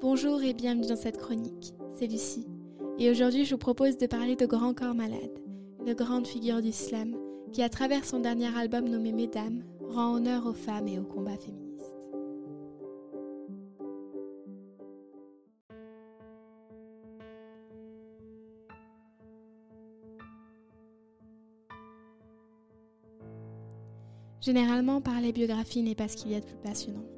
Bonjour 0.00 0.40
et 0.44 0.54
bienvenue 0.54 0.86
dans 0.86 0.94
cette 0.94 1.18
chronique, 1.18 1.74
c'est 1.92 2.06
Lucie. 2.06 2.46
Et 3.00 3.10
aujourd'hui 3.10 3.44
je 3.44 3.54
vous 3.54 3.58
propose 3.58 3.98
de 3.98 4.06
parler 4.06 4.36
de 4.36 4.46
Grand 4.46 4.72
Corps 4.72 4.94
Malade, 4.94 5.42
une 5.84 5.92
grande 5.92 6.24
figure 6.24 6.62
du 6.62 6.70
slam 6.70 7.16
qui 7.52 7.64
à 7.64 7.68
travers 7.68 8.04
son 8.04 8.20
dernier 8.20 8.56
album 8.56 8.88
nommé 8.88 9.10
Mesdames 9.10 9.64
rend 9.88 10.14
honneur 10.14 10.46
aux 10.46 10.52
femmes 10.52 10.86
et 10.86 11.00
au 11.00 11.02
combat 11.02 11.36
féministe. 11.36 11.96
Généralement, 24.40 25.00
parler 25.00 25.32
biographie 25.32 25.82
n'est 25.82 25.96
pas 25.96 26.06
ce 26.06 26.16
qu'il 26.16 26.30
y 26.30 26.36
a 26.36 26.40
de 26.40 26.46
plus 26.46 26.56
passionnant. 26.62 27.17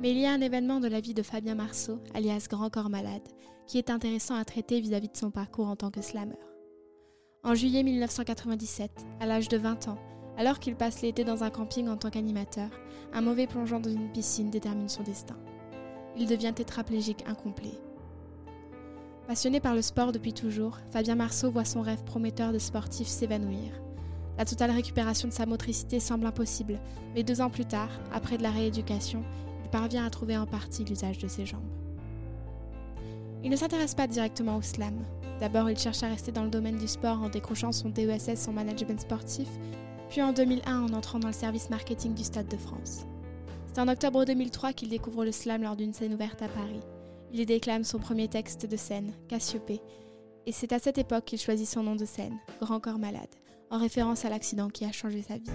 Mais 0.00 0.10
il 0.10 0.18
y 0.18 0.26
a 0.26 0.32
un 0.32 0.40
événement 0.40 0.80
de 0.80 0.88
la 0.88 1.00
vie 1.00 1.14
de 1.14 1.22
Fabien 1.22 1.54
Marceau, 1.54 2.00
alias 2.14 2.46
Grand 2.50 2.68
Corps 2.68 2.90
Malade, 2.90 3.28
qui 3.66 3.78
est 3.78 3.90
intéressant 3.90 4.34
à 4.34 4.44
traiter 4.44 4.80
vis-à-vis 4.80 5.08
de 5.08 5.16
son 5.16 5.30
parcours 5.30 5.68
en 5.68 5.76
tant 5.76 5.90
que 5.90 6.02
slammer. 6.02 6.38
En 7.44 7.54
juillet 7.54 7.82
1997, 7.82 8.90
à 9.20 9.26
l'âge 9.26 9.48
de 9.48 9.56
20 9.56 9.88
ans, 9.88 9.98
alors 10.36 10.58
qu'il 10.58 10.74
passe 10.74 11.00
l'été 11.02 11.24
dans 11.24 11.44
un 11.44 11.50
camping 11.50 11.88
en 11.88 11.96
tant 11.96 12.10
qu'animateur, 12.10 12.70
un 13.12 13.20
mauvais 13.20 13.46
plongeon 13.46 13.80
dans 13.80 13.90
une 13.90 14.10
piscine 14.10 14.50
détermine 14.50 14.88
son 14.88 15.02
destin. 15.02 15.36
Il 16.16 16.26
devient 16.26 16.52
tétraplégique 16.54 17.24
incomplet. 17.26 17.78
Passionné 19.28 19.60
par 19.60 19.74
le 19.74 19.82
sport 19.82 20.12
depuis 20.12 20.34
toujours, 20.34 20.78
Fabien 20.90 21.14
Marceau 21.14 21.50
voit 21.50 21.64
son 21.64 21.82
rêve 21.82 22.02
prometteur 22.04 22.52
de 22.52 22.58
sportif 22.58 23.06
s'évanouir. 23.06 23.72
La 24.36 24.44
totale 24.44 24.72
récupération 24.72 25.28
de 25.28 25.32
sa 25.32 25.46
motricité 25.46 26.00
semble 26.00 26.26
impossible, 26.26 26.80
mais 27.14 27.22
deux 27.22 27.40
ans 27.40 27.50
plus 27.50 27.64
tard, 27.64 27.88
après 28.12 28.36
de 28.36 28.42
la 28.42 28.50
rééducation, 28.50 29.22
il 29.64 29.70
parvient 29.70 30.04
à 30.04 30.10
trouver 30.10 30.36
en 30.36 30.46
partie 30.46 30.84
l'usage 30.84 31.18
de 31.18 31.26
ses 31.26 31.46
jambes. 31.46 31.60
Il 33.42 33.50
ne 33.50 33.56
s'intéresse 33.56 33.94
pas 33.94 34.06
directement 34.06 34.56
au 34.56 34.62
slam. 34.62 34.94
D'abord, 35.40 35.68
il 35.68 35.78
cherche 35.78 36.02
à 36.02 36.08
rester 36.08 36.30
dans 36.30 36.44
le 36.44 36.50
domaine 36.50 36.78
du 36.78 36.86
sport 36.86 37.20
en 37.20 37.28
décrochant 37.28 37.72
son 37.72 37.88
DESS 37.88 38.48
en 38.48 38.52
management 38.52 39.00
sportif, 39.00 39.48
puis 40.08 40.22
en 40.22 40.32
2001 40.32 40.82
en 40.82 40.92
entrant 40.92 41.18
dans 41.18 41.28
le 41.28 41.34
service 41.34 41.70
marketing 41.70 42.14
du 42.14 42.22
Stade 42.22 42.48
de 42.48 42.56
France. 42.56 43.06
C'est 43.66 43.80
en 43.80 43.88
octobre 43.88 44.24
2003 44.24 44.72
qu'il 44.72 44.88
découvre 44.88 45.24
le 45.24 45.32
slam 45.32 45.62
lors 45.62 45.76
d'une 45.76 45.92
scène 45.92 46.14
ouverte 46.14 46.40
à 46.42 46.48
Paris. 46.48 46.80
Il 47.32 47.40
y 47.40 47.46
déclame 47.46 47.82
son 47.82 47.98
premier 47.98 48.28
texte 48.28 48.66
de 48.66 48.76
scène, 48.76 49.12
Cassiopée, 49.28 49.80
et 50.46 50.52
c'est 50.52 50.72
à 50.72 50.78
cette 50.78 50.98
époque 50.98 51.24
qu'il 51.24 51.40
choisit 51.40 51.66
son 51.66 51.82
nom 51.82 51.96
de 51.96 52.04
scène, 52.04 52.38
Grand 52.60 52.78
Corps 52.78 52.98
Malade 52.98 53.34
en 53.74 53.78
référence 53.78 54.24
à 54.24 54.30
l'accident 54.30 54.68
qui 54.68 54.84
a 54.84 54.92
changé 54.92 55.22
sa 55.22 55.34
vie. 55.34 55.50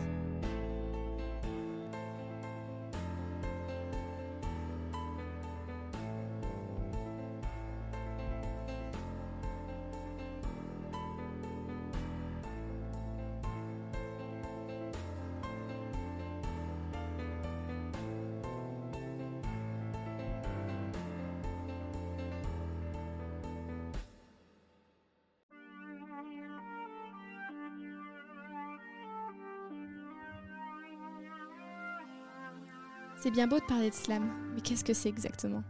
C'est 33.22 33.32
bien 33.32 33.48
beau 33.48 33.60
de 33.60 33.66
parler 33.66 33.90
de 33.90 33.96
slam, 33.96 34.32
mais 34.56 34.62
qu'est-ce 34.62 34.86
que 34.86 34.94
c'est 34.94 35.10
exactement? 35.10 35.62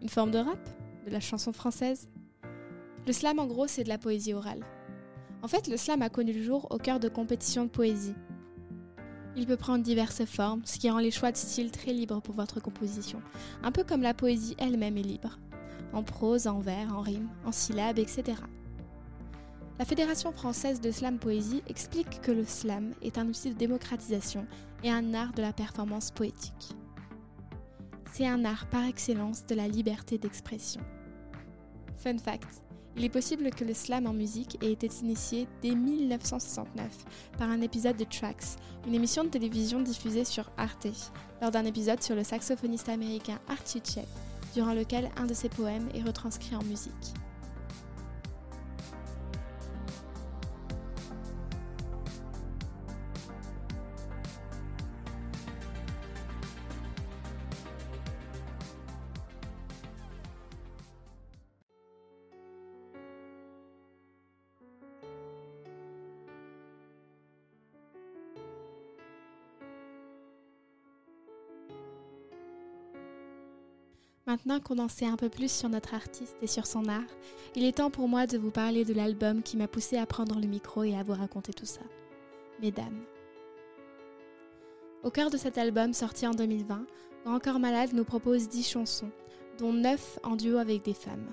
Une 0.00 0.08
forme 0.08 0.30
de 0.30 0.38
rap? 0.38 0.58
De 1.04 1.10
la 1.10 1.20
chanson 1.20 1.52
française? 1.52 2.08
Le 3.06 3.12
slam 3.12 3.38
en 3.38 3.44
gros 3.44 3.66
c'est 3.66 3.84
de 3.84 3.90
la 3.90 3.98
poésie 3.98 4.32
orale. 4.32 4.64
En 5.42 5.48
fait 5.48 5.68
le 5.68 5.76
slam 5.76 6.00
a 6.00 6.08
connu 6.08 6.32
le 6.32 6.42
jour 6.42 6.66
au 6.70 6.78
cœur 6.78 7.00
de 7.00 7.10
compétitions 7.10 7.64
de 7.64 7.68
poésie. 7.68 8.14
Il 9.36 9.46
peut 9.46 9.58
prendre 9.58 9.84
diverses 9.84 10.24
formes, 10.24 10.62
ce 10.64 10.78
qui 10.78 10.88
rend 10.88 10.98
les 10.98 11.10
choix 11.10 11.30
de 11.30 11.36
style 11.36 11.70
très 11.70 11.92
libres 11.92 12.22
pour 12.22 12.34
votre 12.34 12.58
composition, 12.58 13.20
un 13.62 13.70
peu 13.70 13.84
comme 13.84 14.00
la 14.00 14.14
poésie 14.14 14.56
elle-même 14.56 14.96
est 14.96 15.02
libre. 15.02 15.38
En 15.92 16.04
prose, 16.04 16.46
en 16.46 16.60
vers, 16.60 16.96
en 16.96 17.02
rime, 17.02 17.28
en 17.44 17.52
syllabes, 17.52 17.98
etc. 17.98 18.38
La 19.78 19.84
Fédération 19.84 20.32
française 20.32 20.80
de 20.80 20.90
slam 20.90 21.18
poésie 21.18 21.62
explique 21.68 22.22
que 22.22 22.32
le 22.32 22.46
slam 22.46 22.94
est 23.02 23.18
un 23.18 23.28
outil 23.28 23.50
de 23.50 23.58
démocratisation 23.58 24.46
et 24.82 24.90
un 24.90 25.12
art 25.12 25.34
de 25.34 25.42
la 25.42 25.52
performance 25.52 26.10
poétique 26.10 26.74
c'est 28.16 28.28
un 28.28 28.44
art 28.44 28.66
par 28.66 28.84
excellence 28.84 29.44
de 29.44 29.56
la 29.56 29.66
liberté 29.66 30.18
d'expression. 30.18 30.80
Fun 31.96 32.16
fact, 32.18 32.62
il 32.96 33.04
est 33.04 33.08
possible 33.08 33.50
que 33.50 33.64
le 33.64 33.74
slam 33.74 34.06
en 34.06 34.12
musique 34.12 34.56
ait 34.62 34.70
été 34.70 34.88
initié 35.02 35.48
dès 35.62 35.74
1969 35.74 37.06
par 37.38 37.50
un 37.50 37.60
épisode 37.60 37.96
de 37.96 38.04
Tracks, 38.04 38.56
une 38.86 38.94
émission 38.94 39.24
de 39.24 39.30
télévision 39.30 39.80
diffusée 39.80 40.24
sur 40.24 40.48
Arte, 40.56 40.86
lors 41.42 41.50
d'un 41.50 41.64
épisode 41.64 42.04
sur 42.04 42.14
le 42.14 42.22
saxophoniste 42.22 42.88
américain 42.88 43.40
Archie 43.48 43.82
Shepp, 43.84 44.06
durant 44.54 44.74
lequel 44.74 45.10
un 45.16 45.26
de 45.26 45.34
ses 45.34 45.48
poèmes 45.48 45.88
est 45.92 46.02
retranscrit 46.02 46.54
en 46.54 46.62
musique. 46.62 47.14
Maintenant 74.26 74.58
qu'on 74.58 74.78
en 74.78 74.88
sait 74.88 75.04
un 75.04 75.16
peu 75.16 75.28
plus 75.28 75.52
sur 75.52 75.68
notre 75.68 75.92
artiste 75.92 76.36
et 76.40 76.46
sur 76.46 76.66
son 76.66 76.88
art, 76.88 77.02
il 77.54 77.64
est 77.64 77.76
temps 77.76 77.90
pour 77.90 78.08
moi 78.08 78.26
de 78.26 78.38
vous 78.38 78.50
parler 78.50 78.86
de 78.86 78.94
l'album 78.94 79.42
qui 79.42 79.58
m'a 79.58 79.68
poussé 79.68 79.98
à 79.98 80.06
prendre 80.06 80.40
le 80.40 80.46
micro 80.46 80.82
et 80.82 80.96
à 80.96 81.02
vous 81.02 81.12
raconter 81.12 81.52
tout 81.52 81.66
ça. 81.66 81.82
Mesdames. 82.62 83.04
Au 85.02 85.10
cœur 85.10 85.28
de 85.28 85.36
cet 85.36 85.58
album 85.58 85.92
sorti 85.92 86.26
en 86.26 86.30
2020, 86.30 86.86
Grand 87.26 87.38
Corps 87.38 87.58
Malade 87.58 87.92
nous 87.92 88.04
propose 88.04 88.48
10 88.48 88.66
chansons, 88.66 89.10
dont 89.58 89.74
9 89.74 90.20
en 90.22 90.36
duo 90.36 90.56
avec 90.56 90.82
des 90.82 90.94
femmes. 90.94 91.30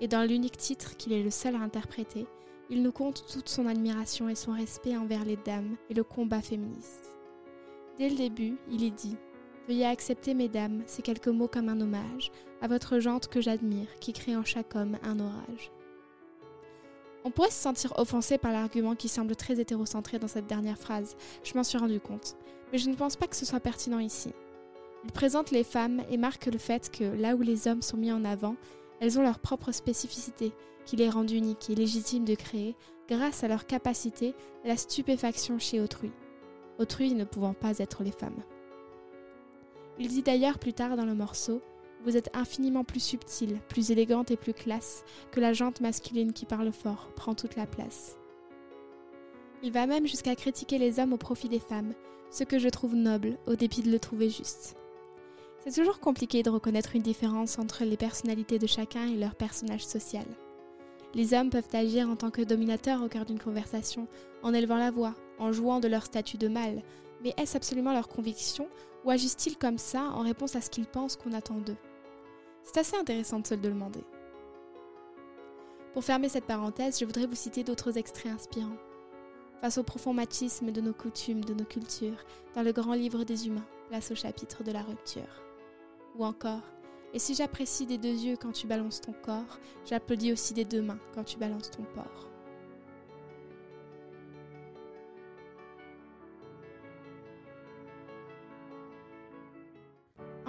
Et 0.00 0.06
dans 0.06 0.22
l'unique 0.22 0.56
titre 0.56 0.96
qu'il 0.96 1.12
est 1.12 1.24
le 1.24 1.30
seul 1.30 1.56
à 1.56 1.60
interpréter, 1.60 2.26
il 2.68 2.82
nous 2.82 2.92
compte 2.92 3.24
toute 3.26 3.48
son 3.48 3.66
admiration 3.66 4.28
et 4.28 4.36
son 4.36 4.52
respect 4.52 4.96
envers 4.96 5.24
les 5.24 5.36
dames 5.36 5.76
et 5.88 5.94
le 5.94 6.04
combat 6.04 6.42
féministe. 6.42 7.12
Dès 7.98 8.08
le 8.08 8.16
début, 8.16 8.56
il 8.70 8.84
est 8.84 8.92
dit 8.92 9.16
Veuillez 9.70 9.86
accepter, 9.86 10.34
mesdames, 10.34 10.82
ces 10.86 11.00
quelques 11.00 11.28
mots 11.28 11.46
comme 11.46 11.68
un 11.68 11.80
hommage 11.80 12.32
à 12.60 12.66
votre 12.66 12.98
jante 12.98 13.28
que 13.28 13.40
j'admire, 13.40 13.86
qui 14.00 14.12
crée 14.12 14.34
en 14.34 14.44
chaque 14.44 14.74
homme 14.74 14.98
un 15.04 15.20
orage. 15.20 15.70
On 17.22 17.30
pourrait 17.30 17.52
se 17.52 17.62
sentir 17.62 17.92
offensé 17.96 18.36
par 18.36 18.50
l'argument 18.50 18.96
qui 18.96 19.06
semble 19.06 19.36
très 19.36 19.60
hétérocentré 19.60 20.18
dans 20.18 20.26
cette 20.26 20.48
dernière 20.48 20.76
phrase, 20.76 21.14
je 21.44 21.54
m'en 21.54 21.62
suis 21.62 21.78
rendu 21.78 22.00
compte, 22.00 22.34
mais 22.72 22.78
je 22.78 22.90
ne 22.90 22.96
pense 22.96 23.14
pas 23.14 23.28
que 23.28 23.36
ce 23.36 23.46
soit 23.46 23.60
pertinent 23.60 24.00
ici. 24.00 24.32
Il 25.04 25.12
présente 25.12 25.52
les 25.52 25.62
femmes 25.62 26.02
et 26.10 26.16
marque 26.16 26.46
le 26.46 26.58
fait 26.58 26.90
que 26.90 27.04
là 27.04 27.36
où 27.36 27.42
les 27.42 27.68
hommes 27.68 27.82
sont 27.82 27.96
mis 27.96 28.10
en 28.10 28.24
avant, 28.24 28.56
elles 28.98 29.20
ont 29.20 29.22
leur 29.22 29.38
propre 29.38 29.70
spécificité, 29.70 30.52
qui 30.84 30.96
les 30.96 31.10
rend 31.10 31.28
uniques 31.28 31.70
et 31.70 31.76
légitimes 31.76 32.24
de 32.24 32.34
créer, 32.34 32.74
grâce 33.08 33.44
à 33.44 33.48
leur 33.48 33.66
capacité, 33.66 34.34
la 34.64 34.76
stupéfaction 34.76 35.60
chez 35.60 35.80
autrui. 35.80 36.10
Autrui 36.80 37.14
ne 37.14 37.22
pouvant 37.22 37.54
pas 37.54 37.78
être 37.78 38.02
les 38.02 38.10
femmes. 38.10 38.42
Il 40.00 40.08
dit 40.08 40.22
d'ailleurs 40.22 40.58
plus 40.58 40.72
tard 40.72 40.96
dans 40.96 41.04
le 41.04 41.14
morceau 41.14 41.60
Vous 42.04 42.16
êtes 42.16 42.34
infiniment 42.34 42.84
plus 42.84 43.00
subtile, 43.00 43.58
plus 43.68 43.90
élégante 43.90 44.30
et 44.30 44.36
plus 44.38 44.54
classe 44.54 45.04
que 45.30 45.40
la 45.40 45.52
jante 45.52 45.82
masculine 45.82 46.32
qui 46.32 46.46
parle 46.46 46.72
fort, 46.72 47.10
prend 47.14 47.34
toute 47.34 47.54
la 47.54 47.66
place. 47.66 48.16
Il 49.62 49.72
va 49.72 49.86
même 49.86 50.06
jusqu'à 50.06 50.34
critiquer 50.34 50.78
les 50.78 50.98
hommes 50.98 51.12
au 51.12 51.18
profit 51.18 51.50
des 51.50 51.58
femmes, 51.58 51.92
ce 52.30 52.44
que 52.44 52.58
je 52.58 52.70
trouve 52.70 52.94
noble, 52.94 53.36
au 53.46 53.56
dépit 53.56 53.82
de 53.82 53.90
le 53.90 53.98
trouver 53.98 54.30
juste. 54.30 54.74
C'est 55.66 55.74
toujours 55.74 56.00
compliqué 56.00 56.42
de 56.42 56.48
reconnaître 56.48 56.96
une 56.96 57.02
différence 57.02 57.58
entre 57.58 57.84
les 57.84 57.98
personnalités 57.98 58.58
de 58.58 58.66
chacun 58.66 59.06
et 59.06 59.18
leur 59.18 59.34
personnage 59.34 59.84
social. 59.84 60.24
Les 61.12 61.34
hommes 61.34 61.50
peuvent 61.50 61.68
agir 61.74 62.08
en 62.08 62.16
tant 62.16 62.30
que 62.30 62.40
dominateurs 62.40 63.02
au 63.02 63.08
cœur 63.08 63.26
d'une 63.26 63.38
conversation, 63.38 64.08
en 64.42 64.54
élevant 64.54 64.78
la 64.78 64.90
voix, 64.90 65.14
en 65.38 65.52
jouant 65.52 65.78
de 65.78 65.88
leur 65.88 66.06
statut 66.06 66.38
de 66.38 66.48
mâle, 66.48 66.82
mais 67.22 67.34
est-ce 67.36 67.58
absolument 67.58 67.92
leur 67.92 68.08
conviction 68.08 68.66
ou 69.04 69.10
agissent-ils 69.10 69.56
comme 69.56 69.78
ça 69.78 70.02
en 70.02 70.22
réponse 70.22 70.56
à 70.56 70.60
ce 70.60 70.70
qu'ils 70.70 70.86
pensent 70.86 71.16
qu'on 71.16 71.32
attend 71.32 71.58
d'eux? 71.58 71.76
C'est 72.64 72.78
assez 72.78 72.96
intéressant 72.96 73.40
de 73.40 73.46
se 73.46 73.54
le 73.54 73.60
demander. 73.60 74.04
Pour 75.92 76.04
fermer 76.04 76.28
cette 76.28 76.44
parenthèse, 76.44 77.00
je 77.00 77.04
voudrais 77.04 77.26
vous 77.26 77.34
citer 77.34 77.64
d'autres 77.64 77.98
extraits 77.98 78.32
inspirants. 78.32 78.76
Face 79.60 79.76
au 79.76 79.82
profond 79.82 80.14
machisme 80.14 80.70
de 80.70 80.80
nos 80.80 80.92
coutumes, 80.92 81.44
de 81.44 81.52
nos 81.52 81.64
cultures, 81.64 82.24
dans 82.54 82.62
le 82.62 82.72
grand 82.72 82.94
livre 82.94 83.24
des 83.24 83.48
humains, 83.48 83.66
place 83.88 84.10
au 84.10 84.14
chapitre 84.14 84.62
de 84.62 84.72
la 84.72 84.82
rupture. 84.82 85.42
Ou 86.16 86.24
encore, 86.24 86.62
Et 87.12 87.18
si 87.18 87.34
j'apprécie 87.34 87.86
des 87.86 87.98
deux 87.98 88.08
yeux 88.08 88.36
quand 88.40 88.52
tu 88.52 88.68
balances 88.68 89.00
ton 89.00 89.12
corps, 89.12 89.58
j'applaudis 89.84 90.32
aussi 90.32 90.54
des 90.54 90.64
deux 90.64 90.80
mains 90.80 91.00
quand 91.12 91.24
tu 91.24 91.38
balances 91.38 91.70
ton 91.72 91.82
porc. 91.82 92.30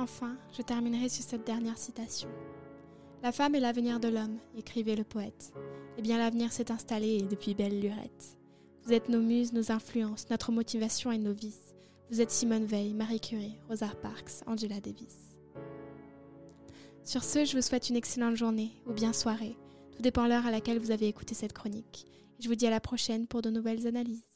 Enfin, 0.02 0.36
je 0.58 0.64
terminerai 0.64 1.10
sur 1.10 1.24
cette 1.24 1.46
dernière 1.46 1.78
citation. 1.78 2.28
La 3.22 3.32
femme 3.32 3.54
est 3.54 3.60
l'avenir 3.60 4.00
de 4.00 4.08
l'homme, 4.08 4.40
écrivait 4.58 4.96
le 4.96 5.04
poète. 5.04 5.54
Eh 5.96 6.02
bien, 6.02 6.18
l'avenir 6.18 6.52
s'est 6.52 6.72
installé 6.72 7.22
depuis 7.22 7.54
belle 7.54 7.80
lurette. 7.80 8.36
Vous 8.84 8.94
êtes 8.94 9.10
nos 9.10 9.20
muses, 9.20 9.54
nos 9.54 9.72
influences, 9.72 10.28
notre 10.32 10.52
motivation 10.52 11.12
et 11.12 11.20
nos 11.20 11.34
vices. 11.34 11.76
Vous 12.10 12.20
êtes 12.20 12.32
Simone 12.32 12.66
Veil, 12.66 12.96
Marie 12.96 13.20
Curie, 13.20 13.60
Rosa 13.70 13.90
Parks, 14.02 14.42
Angela 14.48 14.80
Davis. 14.80 15.38
Sur 17.04 17.24
ce, 17.24 17.46
je 17.46 17.56
vous 17.56 17.62
souhaite 17.62 17.90
une 17.90 17.96
excellente 17.96 18.36
journée 18.36 18.72
ou 18.88 18.94
bien 18.94 19.14
soirée. 19.14 19.56
Tout 19.96 20.02
dépend 20.02 20.26
l'heure 20.26 20.48
à 20.48 20.52
laquelle 20.52 20.80
vous 20.80 20.90
avez 20.90 21.10
écouté 21.10 21.36
cette 21.36 21.54
chronique. 21.54 22.08
je 22.40 22.48
vous 22.48 22.56
dis 22.56 22.66
à 22.66 22.72
la 22.72 22.82
prochaine 22.82 23.28
pour 23.28 23.44
de 23.44 23.52
nouvelles 23.52 23.86
analyses. 23.86 24.31